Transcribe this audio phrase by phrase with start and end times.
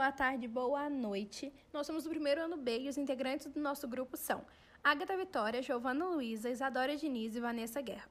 [0.00, 1.52] boa tarde, boa noite.
[1.74, 4.42] Nós somos do primeiro ano B e os integrantes do nosso grupo são
[4.82, 8.08] Agatha Vitória, Giovana Luiza, Isadora Diniz e Vanessa Guerra.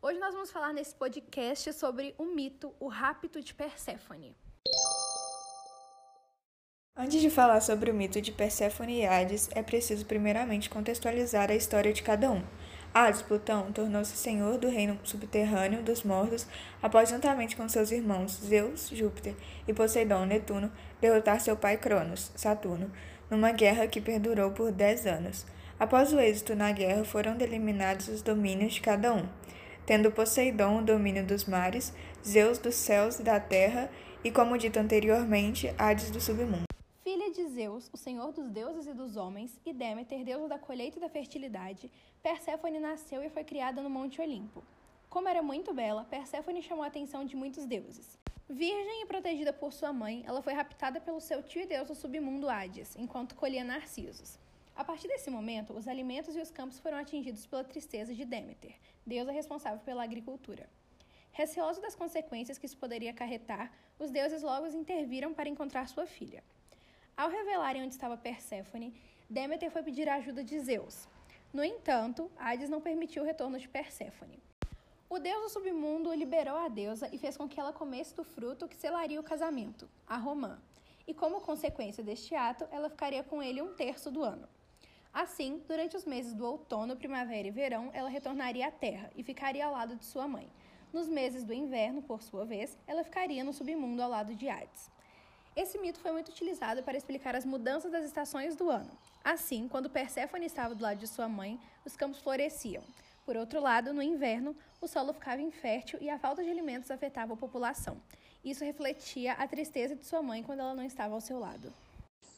[0.00, 4.34] Hoje nós vamos falar nesse podcast sobre o mito, o rapto de Perséfone.
[6.96, 11.54] Antes de falar sobre o mito de Perséfone e Hades, é preciso primeiramente contextualizar a
[11.54, 12.42] história de cada um.
[12.94, 16.46] Hades, Plutão, tornou-se senhor do reino subterrâneo dos mortos
[16.82, 19.34] após, juntamente com seus irmãos Zeus, Júpiter
[19.66, 22.90] e Poseidon, Netuno, derrotar seu pai Cronos, Saturno,
[23.30, 25.46] numa guerra que perdurou por dez anos.
[25.80, 29.26] Após o êxito na guerra, foram determinados os domínios de cada um,
[29.86, 33.90] tendo Poseidon o domínio dos mares, Zeus dos céus e da terra
[34.22, 36.71] e, como dito anteriormente, Hades do submundo
[37.32, 41.00] de Zeus, o senhor dos deuses e dos homens, e Deméter, deusa da colheita e
[41.00, 41.90] da fertilidade,
[42.22, 44.62] Perséfone nasceu e foi criada no Monte Olimpo.
[45.08, 48.18] Como era muito bela, Perséfone chamou a atenção de muitos deuses.
[48.48, 51.94] Virgem e protegida por sua mãe, ela foi raptada pelo seu tio e deus do
[51.94, 54.38] submundo Hades, enquanto colhia narcisos.
[54.76, 58.74] A partir desse momento, os alimentos e os campos foram atingidos pela tristeza de Deméter,
[59.06, 60.68] deusa responsável pela agricultura.
[61.32, 66.42] Receoso das consequências que isso poderia acarretar, os deuses logo interviram para encontrar sua filha.
[67.16, 68.94] Ao revelarem onde estava Perséfone,
[69.28, 71.06] Deméter foi pedir a ajuda de Zeus.
[71.52, 74.42] No entanto, Hades não permitiu o retorno de Perséfone.
[75.10, 78.66] O deus do submundo liberou a deusa e fez com que ela comesse do fruto
[78.66, 80.58] que selaria o casamento, a romã.
[81.06, 84.48] E como consequência deste ato, ela ficaria com ele um terço do ano.
[85.12, 89.66] Assim, durante os meses do outono, primavera e verão, ela retornaria à terra e ficaria
[89.66, 90.50] ao lado de sua mãe.
[90.90, 94.90] Nos meses do inverno, por sua vez, ela ficaria no submundo ao lado de Hades.
[95.54, 98.90] Esse mito foi muito utilizado para explicar as mudanças das estações do ano.
[99.22, 102.82] Assim, quando Perséfone estava do lado de sua mãe, os campos floresciam.
[103.26, 107.34] Por outro lado, no inverno, o solo ficava infértil e a falta de alimentos afetava
[107.34, 108.00] a população.
[108.42, 111.72] Isso refletia a tristeza de sua mãe quando ela não estava ao seu lado.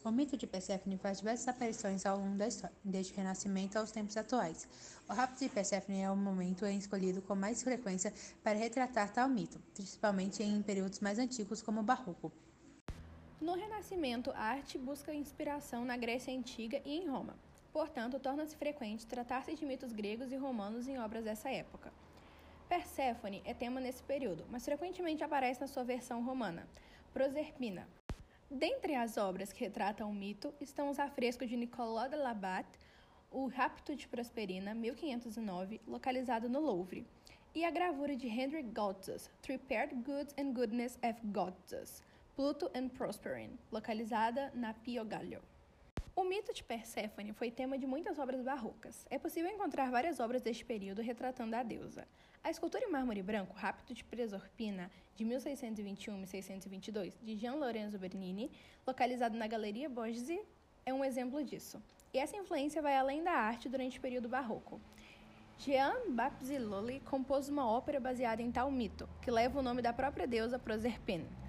[0.04, 3.90] O mito de Perséfone faz diversas aparições ao longo da história, desde o Renascimento aos
[3.90, 4.68] tempos atuais.
[5.08, 9.58] O rapto de Perséfone é o momento escolhido com mais frequência para retratar tal mito,
[9.72, 12.30] principalmente em períodos mais antigos como o Barroco.
[13.44, 17.36] No Renascimento, a arte busca inspiração na Grécia Antiga e em Roma.
[17.74, 21.92] Portanto, torna-se frequente tratar-se de mitos gregos e romanos em obras dessa época.
[22.70, 26.66] Perséfone é tema nesse período, mas frequentemente aparece na sua versão romana,
[27.12, 27.86] Proserpina.
[28.50, 32.66] Dentre as obras que retratam o mito estão os afrescos de Nicolas de Labat,
[33.30, 37.06] O Rapto de Prosperina, 1509, localizado no Louvre,
[37.54, 42.02] e a gravura de Henry Goltzus, Prepared Goods and Goodness of Goltzus,
[42.36, 45.40] Pluto and Prosperine, localizada na Pio Gallo.
[46.16, 49.06] O mito de Perséfone foi tema de muitas obras barrocas.
[49.08, 52.08] É possível encontrar várias obras deste período retratando a deusa.
[52.42, 58.00] A escultura em mármore branco Rapto de Presorpina, de 1621 e 1622, de Gian Lorenzo
[58.00, 58.50] Bernini,
[58.84, 60.40] localizado na Galeria Borghese,
[60.84, 61.80] é um exemplo disso.
[62.12, 64.80] E essa influência vai além da arte durante o período barroco.
[65.56, 70.26] Jean Baptiste compôs uma ópera baseada em tal mito, que leva o nome da própria
[70.26, 71.43] deusa Proserpine.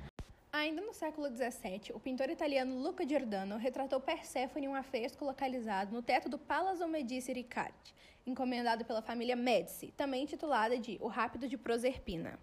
[0.56, 5.94] Ainda no século XVII, o pintor italiano Luca Giordano retratou Perséfone em um afresco localizado
[5.94, 7.94] no teto do Palazzo Medici Riccardi,
[8.26, 12.40] encomendado pela família Medici, também intitulada de O Rápido de Proserpina.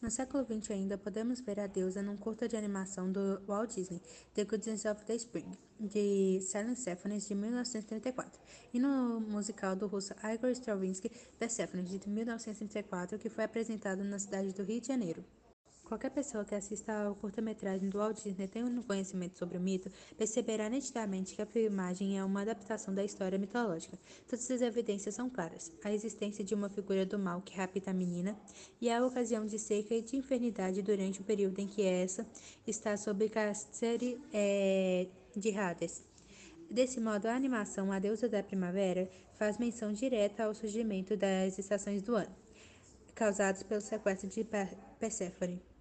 [0.00, 4.00] No século XX ainda podemos ver a deusa num curta de animação do Walt Disney,
[4.32, 8.40] The Goodness of the Spring, de Silent Symphonies, de 1934,
[8.72, 14.54] e no musical do russo Igor Stravinsky, Persephone, de 1934, que foi apresentado na cidade
[14.54, 15.22] do Rio de Janeiro.
[15.86, 19.88] Qualquer pessoa que assista ao curta-metragem do Walt Disney tenha um conhecimento sobre o mito
[20.18, 23.96] perceberá nitidamente que a filmagem é uma adaptação da história mitológica.
[24.26, 25.70] Todas as evidências são claras.
[25.84, 28.36] A existência de uma figura do mal que rapta a menina
[28.80, 32.26] e a ocasião de seca e de infernidade durante o período em que essa
[32.66, 36.02] está sob cárcere é, de Hades.
[36.68, 42.02] Desse modo, a animação A Deusa da Primavera faz menção direta ao surgimento das estações
[42.02, 42.34] do ano,
[43.14, 44.44] causados pelo sequestro de
[44.98, 45.75] Perséfone.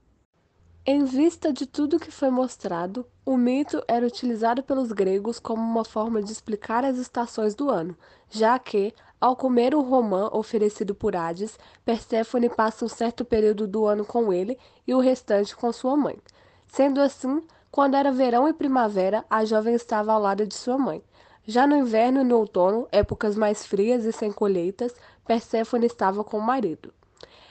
[0.87, 5.83] Em vista de tudo que foi mostrado, o mito era utilizado pelos gregos como uma
[5.83, 7.97] forma de explicar as estações do ano,
[8.29, 13.87] já que, ao comer o romã oferecido por Hades, Perséfone passa um certo período do
[13.87, 16.19] ano com ele e o restante com sua mãe.
[16.67, 17.41] Sendo assim,
[17.71, 21.01] quando era verão e primavera, a jovem estava ao lado de sua mãe.
[21.47, 24.93] Já no inverno e no outono, épocas mais frias e sem colheitas,
[25.25, 26.93] Perséfone estava com o marido.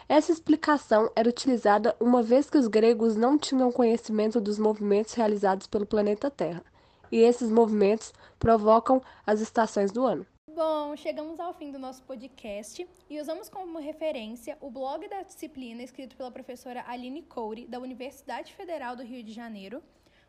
[0.06, 5.66] Essa explicação era utilizada uma vez que os gregos não tinham conhecimento dos movimentos realizados
[5.66, 6.62] pelo planeta Terra,
[7.10, 10.26] e esses movimentos provocam as estações do ano.
[10.54, 15.82] Bom, chegamos ao fim do nosso podcast e usamos como referência o blog da disciplina
[15.82, 19.82] escrito pela professora Aline Coure, da Universidade Federal do Rio de Janeiro,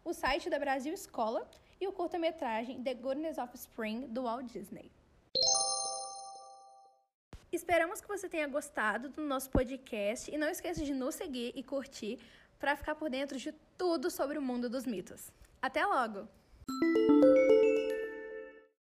[0.06, 1.46] o site da Brasil Escola
[1.82, 4.90] e o curta-metragem The Goodness of Spring, do Walt Disney.
[7.52, 11.64] Esperamos que você tenha gostado do nosso podcast e não esqueça de nos seguir e
[11.64, 12.20] curtir
[12.60, 15.32] para ficar por dentro de tudo sobre o mundo dos mitos.
[15.62, 16.28] Até logo!